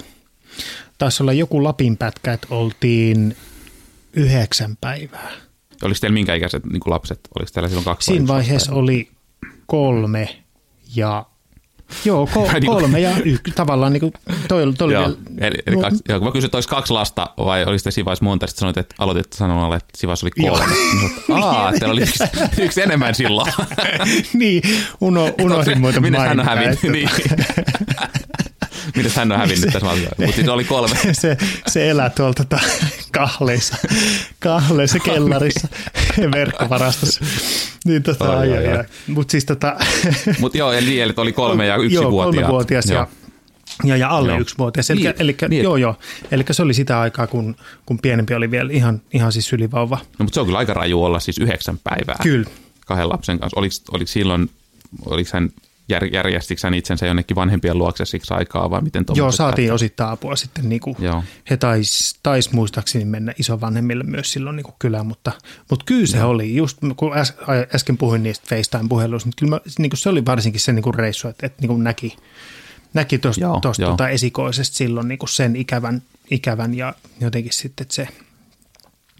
[0.97, 3.35] taisi olla joku Lapin pätkä, että oltiin
[4.13, 5.31] yhdeksän päivää.
[5.85, 7.19] Oliko teillä minkä ikäiset niin lapset?
[7.39, 8.79] Oliko teillä silloin kaksi Siinä vaiheessa vai?
[8.79, 9.09] oli
[9.65, 10.37] kolme
[10.95, 11.25] ja
[12.05, 13.53] Joo, ko- niin kolme ja yksi.
[13.55, 14.13] Tavallaan niin kuin,
[14.47, 16.93] toi, toi joo, vielä, eli, eli no, kaksi, joo, kun mä kysyin, että olisi kaksi
[16.93, 20.65] lasta vai olisi te Sivais monta, sitten sanoit, että aloitit sanomalla, että Sivais oli kolme.
[20.65, 21.11] Niin
[21.43, 22.23] Aa, teillä oli yksi,
[22.65, 23.53] yksi enemmän silloin.
[24.33, 24.61] niin,
[25.01, 26.83] uno, unohdin muuten Minne hän on hävinnyt?
[26.83, 27.09] Niin.
[28.95, 30.15] Miten hän on hävinnyt tässä matkalla?
[30.17, 30.95] Mutta siis oli kolme.
[31.13, 32.59] se, se elää tuolla tota,
[33.11, 33.75] kahleissa,
[34.39, 35.67] kahleissa kellarissa
[36.31, 37.25] verkkovarastossa.
[37.85, 38.83] Niin tota, oh, ai, ai, ai.
[39.07, 39.75] Mut siis tota...
[40.39, 43.07] Mut joo, eli, eli oli kolme ja yksi joo, kolmevuotias ja,
[43.83, 44.89] ja, ja alle yksi vuotias.
[44.89, 45.63] Eli, niin, eli, niin.
[45.63, 45.95] Joo, joo.
[46.31, 49.95] Eli se oli sitä aikaa, kun, kun pienempi oli vielä ihan, ihan siis sylivauva.
[49.95, 52.15] No, mutta se on kyllä aika raju olla siis yhdeksän päivää.
[52.23, 52.49] Kyllä.
[52.85, 53.59] Kahden lapsen kanssa.
[53.59, 54.49] Oliko, oliko silloin,
[55.05, 55.49] oliko hän
[55.89, 59.75] jär, järjestikö itsensä jonnekin vanhempien luokse siksi aikaa vai miten Joo, saatiin päättää?
[59.75, 60.69] osittain apua sitten.
[60.69, 61.23] Niin kuin Joo.
[61.49, 65.31] He taisi tais muistaakseni mennä isovanhemmille myös silloin niin kuin kylään, mutta,
[65.69, 66.29] mutta kyllä se Joo.
[66.29, 67.33] oli, just kun äs,
[67.75, 70.95] äsken puhuin niistä FaceTime-puheluista, niin kyllä mä, niin kuin se oli varsinkin se niin kuin
[70.95, 72.15] reissu, että, että niin kuin näki,
[72.93, 73.45] näki tuosta
[73.85, 78.07] tuota esikoisesta silloin niin kuin sen ikävän, ikävän ja jotenkin sitten että se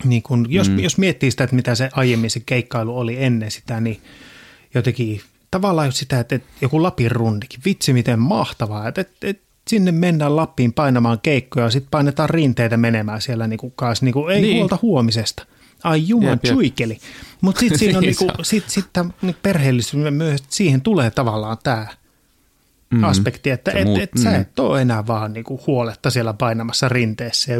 [0.03, 0.79] niin kun, jos, mm.
[0.79, 4.01] jos miettii sitä, että mitä se aiemmin se keikkailu oli ennen sitä, niin
[4.73, 5.21] jotenkin
[5.55, 10.35] tavallaan sitä, että, että joku Lapin rundikin, vitsi miten mahtavaa, että, että, että sinne mennään
[10.35, 14.57] Lappiin painamaan keikkoja ja sitten painetaan rinteitä menemään siellä niinku kanssa, niinku, ei niin.
[14.57, 15.45] huolta huomisesta.
[15.83, 16.97] Ai juman tsuikeli.
[17.41, 18.85] Mutta sitten siinä on niinku, sit, sit
[19.21, 21.87] niinku perheellisyys myös, siihen tulee tavallaan tämä
[22.89, 23.03] mm.
[23.03, 24.41] aspekti, että Se et, muut- et sä mm.
[24.41, 27.59] et ole enää vaan niinku huoletta siellä painamassa rinteessä ja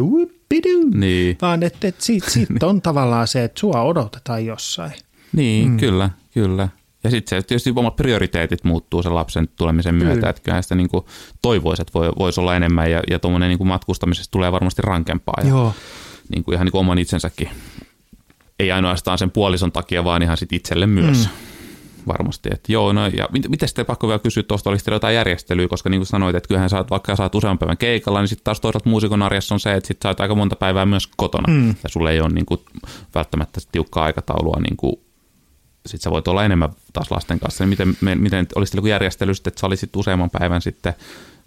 [0.94, 1.38] Niin.
[1.42, 4.94] vaan että et siitä, siitä on tavallaan se, että sua odotetaan jossain.
[5.34, 5.78] Niin, mm.
[5.78, 6.70] kyllä, kyllä.
[7.06, 10.30] Ja sitten se tietysti omat prioriteetit muuttuu sen lapsen tulemisen myötä, Kyllä.
[10.30, 10.90] että kyllähän sitä niin
[11.42, 15.50] toivoisi, että voi, voisi olla enemmän ja, ja tuommoinen niin matkustamisesta tulee varmasti rankempaa ja
[15.50, 15.74] Joo.
[16.30, 17.50] niin kuin ihan niin kuin oman itsensäkin.
[18.60, 21.18] Ei ainoastaan sen puolison takia, vaan ihan sit itselle myös.
[21.18, 21.30] Mm.
[22.08, 22.50] Varmasti.
[22.54, 25.68] Että joo, no, ja mit- miten sitten pakko vielä kysyä tuosta, olisi teillä jotain järjestelyä,
[25.68, 28.60] koska niin kuin sanoit, että kyllähän saat, vaikka saat useamman päivän keikalla, niin sitten taas
[28.60, 31.76] toisaalta muusikon arjessa on se, että sit sä oot aika monta päivää myös kotona, mm.
[31.84, 32.60] ja sulle ei ole niin kuin,
[33.16, 34.96] välttämättä tiukkaa aikataulua, niin kuin,
[35.86, 37.64] sit sä voit olla enemmän taas lasten kanssa.
[37.64, 40.94] Niin miten, me- miten olisi joku järjestely sitten, että sä olisit useamman päivän sitten,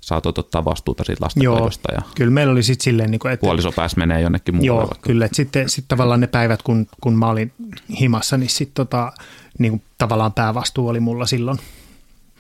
[0.01, 3.99] saatoit ottaa vastuuta siitä lastenhoidosta ja kyllä meillä oli sitten silleen, niinku, että puoliso pääsi
[3.99, 4.67] menee jonnekin muualle.
[4.67, 5.07] Joo, vaikka.
[5.07, 5.25] kyllä.
[5.25, 7.53] Et sitten sit tavallaan ne päivät, kun, kun mä olin
[8.01, 9.13] himassa, niin sitten tota,
[9.59, 11.59] niin tavallaan päävastuu oli mulla silloin.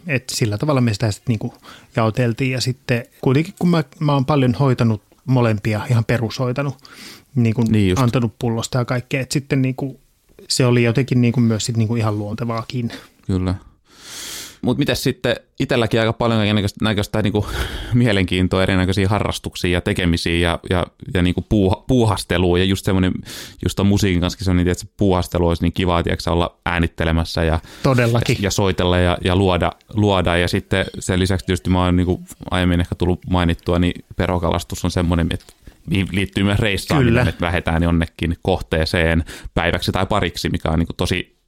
[0.06, 1.52] Et sillä tavalla me sitä sitten niin
[1.96, 6.76] jaoteltiin ja sitten kuitenkin kun mä, mä oon paljon hoitanut molempia, ihan perushoitanut,
[7.34, 8.02] niin kuin Niin just.
[8.02, 9.98] antanut pullosta ja kaikkea, että sitten niin kuin,
[10.48, 12.90] se oli jotenkin niin kuin myös sit niin kuin ihan luontevaakin.
[13.26, 13.54] Kyllä.
[14.62, 17.46] Mutta miten sitten itselläkin aika paljon näköistä, näköistä niinku
[17.94, 23.12] mielenkiintoa, erinäköisiä harrastuksia ja tekemisiä ja, ja, ja niinku puuha, puuhastelua ja just semmoinen,
[23.64, 28.37] just musiikin kanssa semmoinen, että se puuhastelu olisi niin kiva, tiedätkö, olla äänittelemässä ja, Todellakin.
[28.37, 30.37] ja, ja soitella ja, ja luoda, luoda.
[30.37, 34.90] Ja sitten sen lisäksi tietysti mä oon niinku aiemmin ehkä tullut mainittua, niin perokalastus on
[34.90, 35.52] semmoinen, että
[36.12, 37.29] liittyy myös reissaaminen, Kyllä.
[37.29, 39.24] että lähdetään jonnekin kohteeseen
[39.55, 41.38] päiväksi tai pariksi, mikä on niinku tosi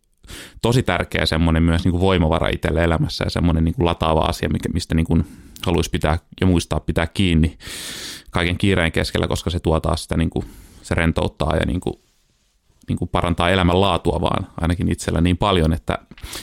[0.62, 4.48] tosi tärkeä semmoinen myös niin kuin voimavara itselle elämässä ja semmoinen niin kuin lataava asia,
[4.48, 5.24] mikä, mistä niin kuin
[5.66, 7.59] haluaisi pitää ja muistaa pitää kiinni
[8.31, 10.44] kaiken kiireen keskellä, koska se tuo taas sitä, niin kuin,
[10.83, 11.94] se rentouttaa ja niin kuin,
[12.88, 15.98] niin kuin parantaa elämänlaatua vaan ainakin itsellä niin paljon, että,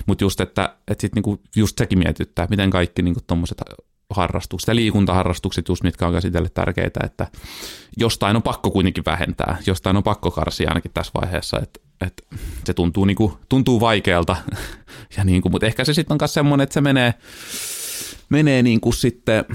[0.06, 3.62] mutta just, että, että sit niin kuin just sekin mietittää, miten kaikki niin tuommoiset
[4.10, 7.28] harrastukset ja liikuntaharrastukset just, mitkä on käsitelle tärkeitä, että
[7.98, 12.24] jostain on pakko kuitenkin vähentää, jostain on pakko karsia ainakin tässä vaiheessa, että, että
[12.64, 14.36] se tuntuu, niin kuin, tuntuu vaikealta,
[15.18, 17.14] ja niin kuin, mutta ehkä se sitten on myös semmoinen, että se menee,
[18.30, 19.46] menee niin kuin sitten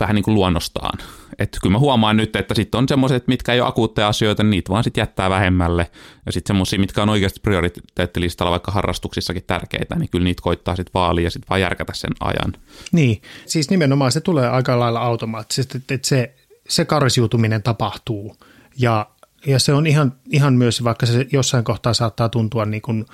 [0.00, 0.98] vähän niin kuin luonnostaan.
[1.38, 4.50] Että kyllä mä huomaan nyt, että sitten on semmoiset, mitkä ei ole akuutteja asioita, niin
[4.50, 5.90] niitä vaan sitten jättää vähemmälle.
[6.26, 10.94] Ja sitten semmoisia, mitkä on oikeasti prioriteettilistalla vaikka harrastuksissakin tärkeitä, niin kyllä niitä koittaa sitten
[10.94, 12.52] vaalia ja sitten vaan järkätä sen ajan.
[12.92, 16.34] Niin, siis nimenomaan se tulee aika lailla automaattisesti, että, että se,
[16.68, 18.36] se karsiutuminen tapahtuu
[18.78, 19.06] ja,
[19.46, 23.06] ja se on ihan, ihan myös, vaikka se jossain kohtaa saattaa tuntua niin kuin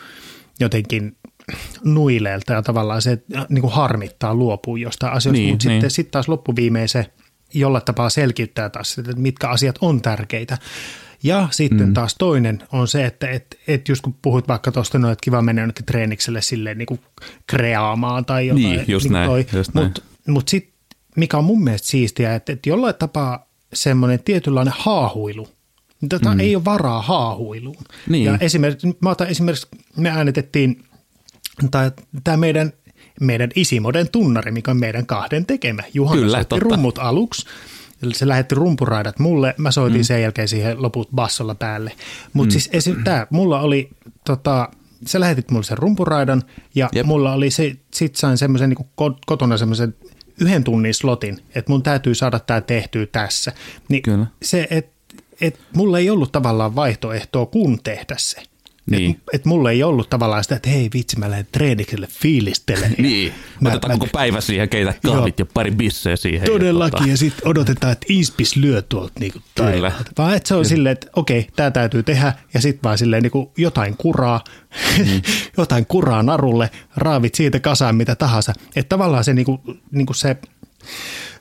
[0.61, 1.17] jotenkin
[1.85, 5.77] nuileelta ja tavallaan se niin kuin harmittaa luopuu jostain asioista, Niin, mutta niin.
[5.81, 7.07] sitten sit taas loppuviimein se
[7.55, 10.59] jollain tapaa selkiyttää taas, että mitkä asiat on tärkeitä.
[11.23, 11.95] Ja sitten mm.
[11.95, 15.43] taas toinen on se, että et, et just kun puhuit vaikka tuosta, no, että kiva
[15.43, 17.01] mennä jonnekin treenikselle silleen niin kuin
[17.47, 18.63] kreaamaan tai jotain.
[18.63, 19.87] Niin, just näin, just näin.
[19.87, 20.75] Mutta mut sitten,
[21.17, 25.49] mikä on mun mielestä siistiä, että, että jollain tapaa semmoinen tietynlainen haahuilu,
[26.09, 26.41] Tätä mm.
[26.41, 27.85] ei ole varaa haahuiluun.
[28.09, 28.25] Niin.
[28.25, 30.85] Ja esimerkiksi, mä otan esimerkiksi, me äänetettiin,
[31.71, 31.91] tai
[32.25, 32.73] tämä meidän,
[33.21, 35.83] meidän Isimoden tunnari, mikä on meidän kahden tekemä.
[35.95, 36.65] Juhana Kyllä, soitti totta.
[36.65, 37.47] rummut aluksi.
[38.13, 40.05] Se lähetti rumpuraidat mulle, mä soitin mm.
[40.05, 41.93] sen jälkeen siihen loput bassolla päälle.
[42.33, 42.61] Mutta mm.
[42.61, 43.91] siis tää, mulla oli,
[44.25, 44.69] tota,
[45.07, 46.43] sä lähetit mulle sen rumpuraidan
[46.75, 46.89] ja.
[46.93, 47.07] Jep.
[47.07, 49.95] mulla oli se, sit sain semmoisen niin kotona semmoisen
[50.41, 53.53] yhden tunnin slotin, että mun täytyy saada tämä tehtyä tässä.
[53.89, 54.27] Niin Kyllä.
[54.43, 54.95] se, että
[55.41, 58.43] et mulla ei ollut tavallaan vaihtoehtoa kun tehdä se.
[58.91, 59.11] Niin.
[59.11, 62.95] Et, et mulla ei ollut tavallaan sitä, että hei vitsi, mä lähden treenikselle fiilistelemään.
[63.03, 66.47] Niin, Mä- otetaan mä- koko päivä siihen, keitä kahvit ja pari bisseä siihen.
[66.47, 69.71] Todellakin, Ja, ja sitten odotetaan, että Ispis lyö tuolta niinku Kyllä.
[69.71, 70.11] taivaalta.
[70.19, 73.53] Vaan että se on silleen, että okei, tämä täytyy tehdä, ja sitten vaan silleen niinku
[73.57, 74.45] jotain kuraa,
[74.99, 75.23] Mm.
[75.59, 78.53] jotain kuraa narulle, raavit siitä kasaan mitä tahansa.
[78.77, 80.37] Että tavallaan se, niinku, niinku se,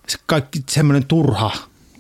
[0.08, 1.51] se kaikki semmoinen turha,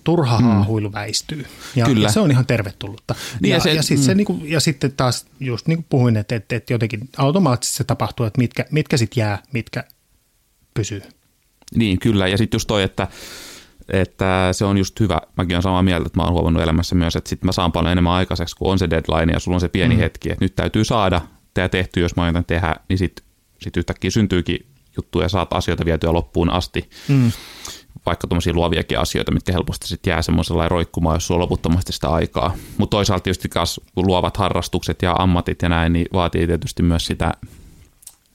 [0.03, 0.45] turha mm.
[0.45, 1.45] haahuilu väistyy.
[1.75, 2.07] Ja, Kyllä.
[2.07, 3.15] ja se on ihan tervetullutta.
[3.41, 4.03] Niin ja, ja se- ja, sit mm.
[4.03, 7.83] se, niinku, ja sitten taas just niin kuin puhuin, että, että, että jotenkin automaattisesti se
[7.83, 9.83] tapahtuu, että mitkä, mitkä sitten jää, mitkä
[10.73, 11.01] pysyy.
[11.75, 12.27] Niin, kyllä.
[12.27, 13.07] Ja sitten just toi, että,
[13.89, 15.21] että se on just hyvä.
[15.37, 17.91] Mäkin olen samaa mieltä, että mä oon huomannut elämässä myös, että sitten mä saan paljon
[17.91, 19.99] enemmän aikaiseksi, kun on se deadline ja sulla on se pieni mm.
[19.99, 21.21] hetki, että nyt täytyy saada
[21.53, 23.25] tämä tehty, jos mä aion tehdä, niin sitten
[23.61, 24.65] sit yhtäkkiä syntyykin
[24.97, 26.89] juttuja ja saat asioita vietyä loppuun asti.
[27.07, 27.31] Mm.
[28.05, 32.53] Vaikka tuommoisia luoviakin asioita, mitkä helposti sitten jää semmoisella roikkumaan, jos sulla loputtomasti sitä aikaa.
[32.77, 37.33] Mutta toisaalta tietysti kas luovat harrastukset ja ammatit ja näin, niin vaatii tietysti myös sitä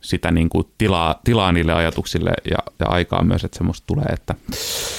[0.09, 4.05] sitä niin kuin tilaa, tilaa niille ajatuksille ja, ja aikaa myös, että semmoista tulee.
[4.05, 4.35] Että.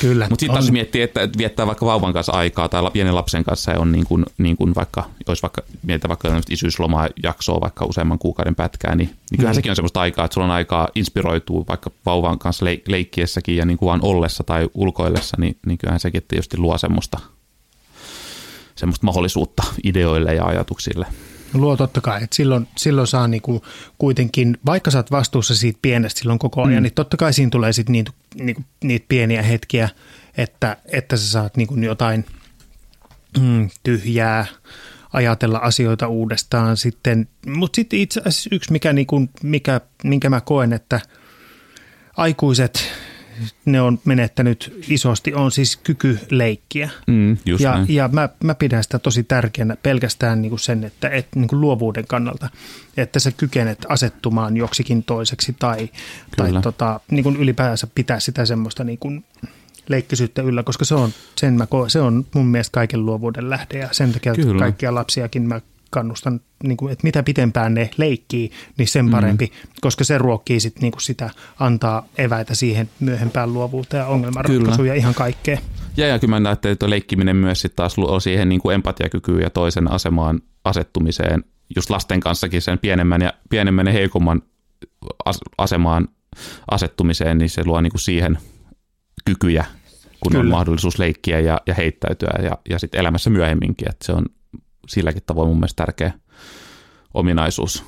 [0.02, 0.28] Kyllä.
[0.30, 3.92] Mutta sitten taas miettii, että viettää vaikka vauvan kanssa aikaa tai pienen lapsen kanssa on
[3.92, 8.96] niin kuin, niin kuin vaikka, jos vaikka mietitään vaikka isyyslomaa jaksoa vaikka useamman kuukauden pätkää,
[8.96, 9.56] niin, niin kyllähän mm.
[9.56, 13.66] sekin on semmoista aikaa, että sulla on aikaa inspiroitua vaikka vauvan kanssa leik- leikkiessäkin ja
[13.66, 17.20] niin kuin vaan ollessa tai ulkoillessa, niin, niin kyllähän sekin tietysti luo semmoista,
[18.76, 21.06] semmoista mahdollisuutta ideoille ja ajatuksille.
[21.54, 23.66] Luo totta kai, että silloin, silloin saa niinku
[23.98, 26.84] kuitenkin, vaikka sä oot vastuussa siitä pienestä silloin koko ajan, mm.
[26.84, 29.90] niin totta kai siinä tulee sitten niitä, niinku, niitä pieniä hetkiä,
[30.38, 32.26] että, että sä saat niinku jotain
[33.40, 34.46] mm, tyhjää,
[35.14, 37.28] ajatella asioita uudestaan sitten.
[37.48, 41.00] Mutta sitten itse asiassa yksi, mikä, niinku, mikä, minkä mä koen, että
[42.18, 42.92] aikuiset
[43.66, 46.90] ne on menettänyt isosti, on siis kyky leikkiä.
[47.08, 47.86] Mm, just ja näin.
[47.90, 51.62] ja mä, mä pidän sitä tosi tärkeänä pelkästään niin kuin sen, että, että niin kuin
[51.62, 52.50] luovuuden kannalta,
[52.98, 55.90] että sä kykenet asettumaan joksikin toiseksi tai,
[56.38, 59.26] tai tota, niin kuin ylipäänsä pitää sitä semmoista niin kuin
[59.90, 63.90] leikkisyyttä yllä, koska se on, sen mä se on mun mielestä kaiken luovuuden lähde ja
[63.92, 64.60] sen takia Kyllä.
[64.60, 69.70] kaikkia lapsiakin mä kannustan, niin kuin, että mitä pitempään ne leikkii, niin sen parempi, mm.
[69.82, 74.94] koska se ruokkii sit, niin kuin sitä, antaa eväitä siihen myöhempään luovuuteen ja ongelmanratkaisuun ja
[74.94, 75.58] ihan kaikkea.
[75.98, 79.42] Ja, ja kyllä mä näen, että leikkiminen myös sitten taas luo siihen niin kuin empatiakykyyn
[79.42, 81.44] ja toisen asemaan asettumiseen,
[81.76, 84.42] just lasten kanssakin sen pienemmän ja, pienemmän ja heikomman
[85.26, 86.08] as, asemaan
[86.72, 88.38] asettumiseen, niin se luo niin kuin siihen
[89.26, 89.66] kykyjä,
[90.20, 90.44] kun Kyllä.
[90.44, 94.26] on mahdollisuus leikkiä ja, ja heittäytyä ja, ja sitten elämässä myöhemminkin, että se on
[94.90, 96.14] silläkin tavoin mun mielestä tärkeä
[97.14, 97.84] ominaisuus.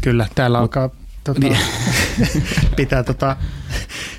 [0.00, 0.90] Kyllä, täällä Mut, alkaa
[1.24, 1.58] tota, niin.
[2.76, 3.36] pitää tota,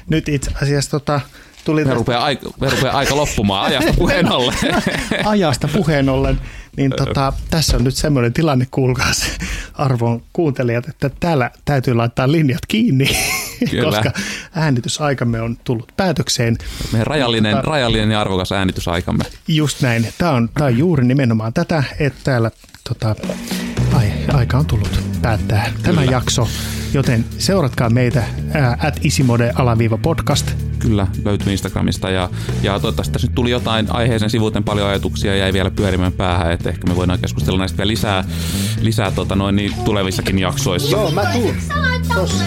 [0.09, 1.21] nyt itse asiassa tota,
[1.63, 1.85] tuli...
[1.85, 4.57] Me rupeaa, aika, me rupeaa aika loppumaan ajasta puheen ollen.
[5.25, 6.41] ajasta puheen ollen.
[6.77, 9.31] Niin tota, tässä on nyt semmoinen tilanne, kuulkaas
[9.73, 13.09] arvon kuuntelijat, että täällä täytyy laittaa linjat kiinni,
[13.69, 13.83] Kyllä.
[13.83, 14.11] koska
[14.55, 16.57] äänitysaikamme on tullut päätökseen.
[16.91, 19.23] Meidän rajallinen, tota, rajallinen ja arvokas äänitysaikamme.
[19.47, 20.13] Just näin.
[20.17, 22.51] Tämä on, tämä on juuri nimenomaan tätä, että täällä
[22.89, 23.15] tota,
[23.93, 25.83] ai, aika on tullut päättää Kyllä.
[25.83, 26.47] tämä jakso,
[26.93, 28.23] joten seuratkaa meitä
[28.79, 30.51] at isimode-podcast.
[30.79, 32.29] Kyllä, löytyy Instagramista ja,
[32.63, 36.51] ja toivottavasti tässä nyt tuli jotain aiheeseen sivuuten paljon ajatuksia ja jäi vielä pyörimään päähän,
[36.51, 38.23] että ehkä me voidaan keskustella näistä vielä lisää,
[38.81, 40.97] lisää tota noin, niin tulevissakin jaksoissa.
[40.97, 41.55] Joo, mä tuun.
[42.15, 42.43] Tossa.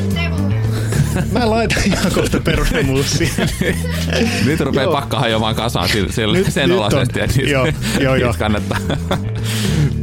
[1.33, 3.29] Mä laitan ihan kohta perustemulsia.
[4.45, 7.67] nyt rupeaa pakka hajoamaan kasaan sille, nyt, sen nyt olaisesti, että joo,
[8.01, 8.35] joo, joo.
[8.39, 8.79] kannattaa.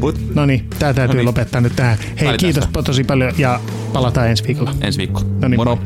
[0.03, 1.25] But, no niin, tää täytyy Noniin.
[1.25, 1.97] lopettaa nyt tähän.
[1.97, 2.83] Hei, Valitaan kiitos sitä.
[2.83, 3.59] tosi paljon ja
[3.93, 4.75] palataan ensi viikolla.
[4.81, 5.21] Ensi viikko.
[5.41, 5.79] No niin, Moro.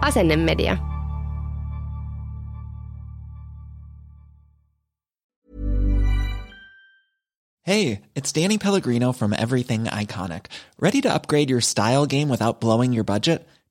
[0.00, 0.76] Asennemedia.
[7.64, 10.46] Hey, it's Danny Pellegrino from Everything Iconic.
[10.80, 13.46] Ready to upgrade your style game without blowing your budget?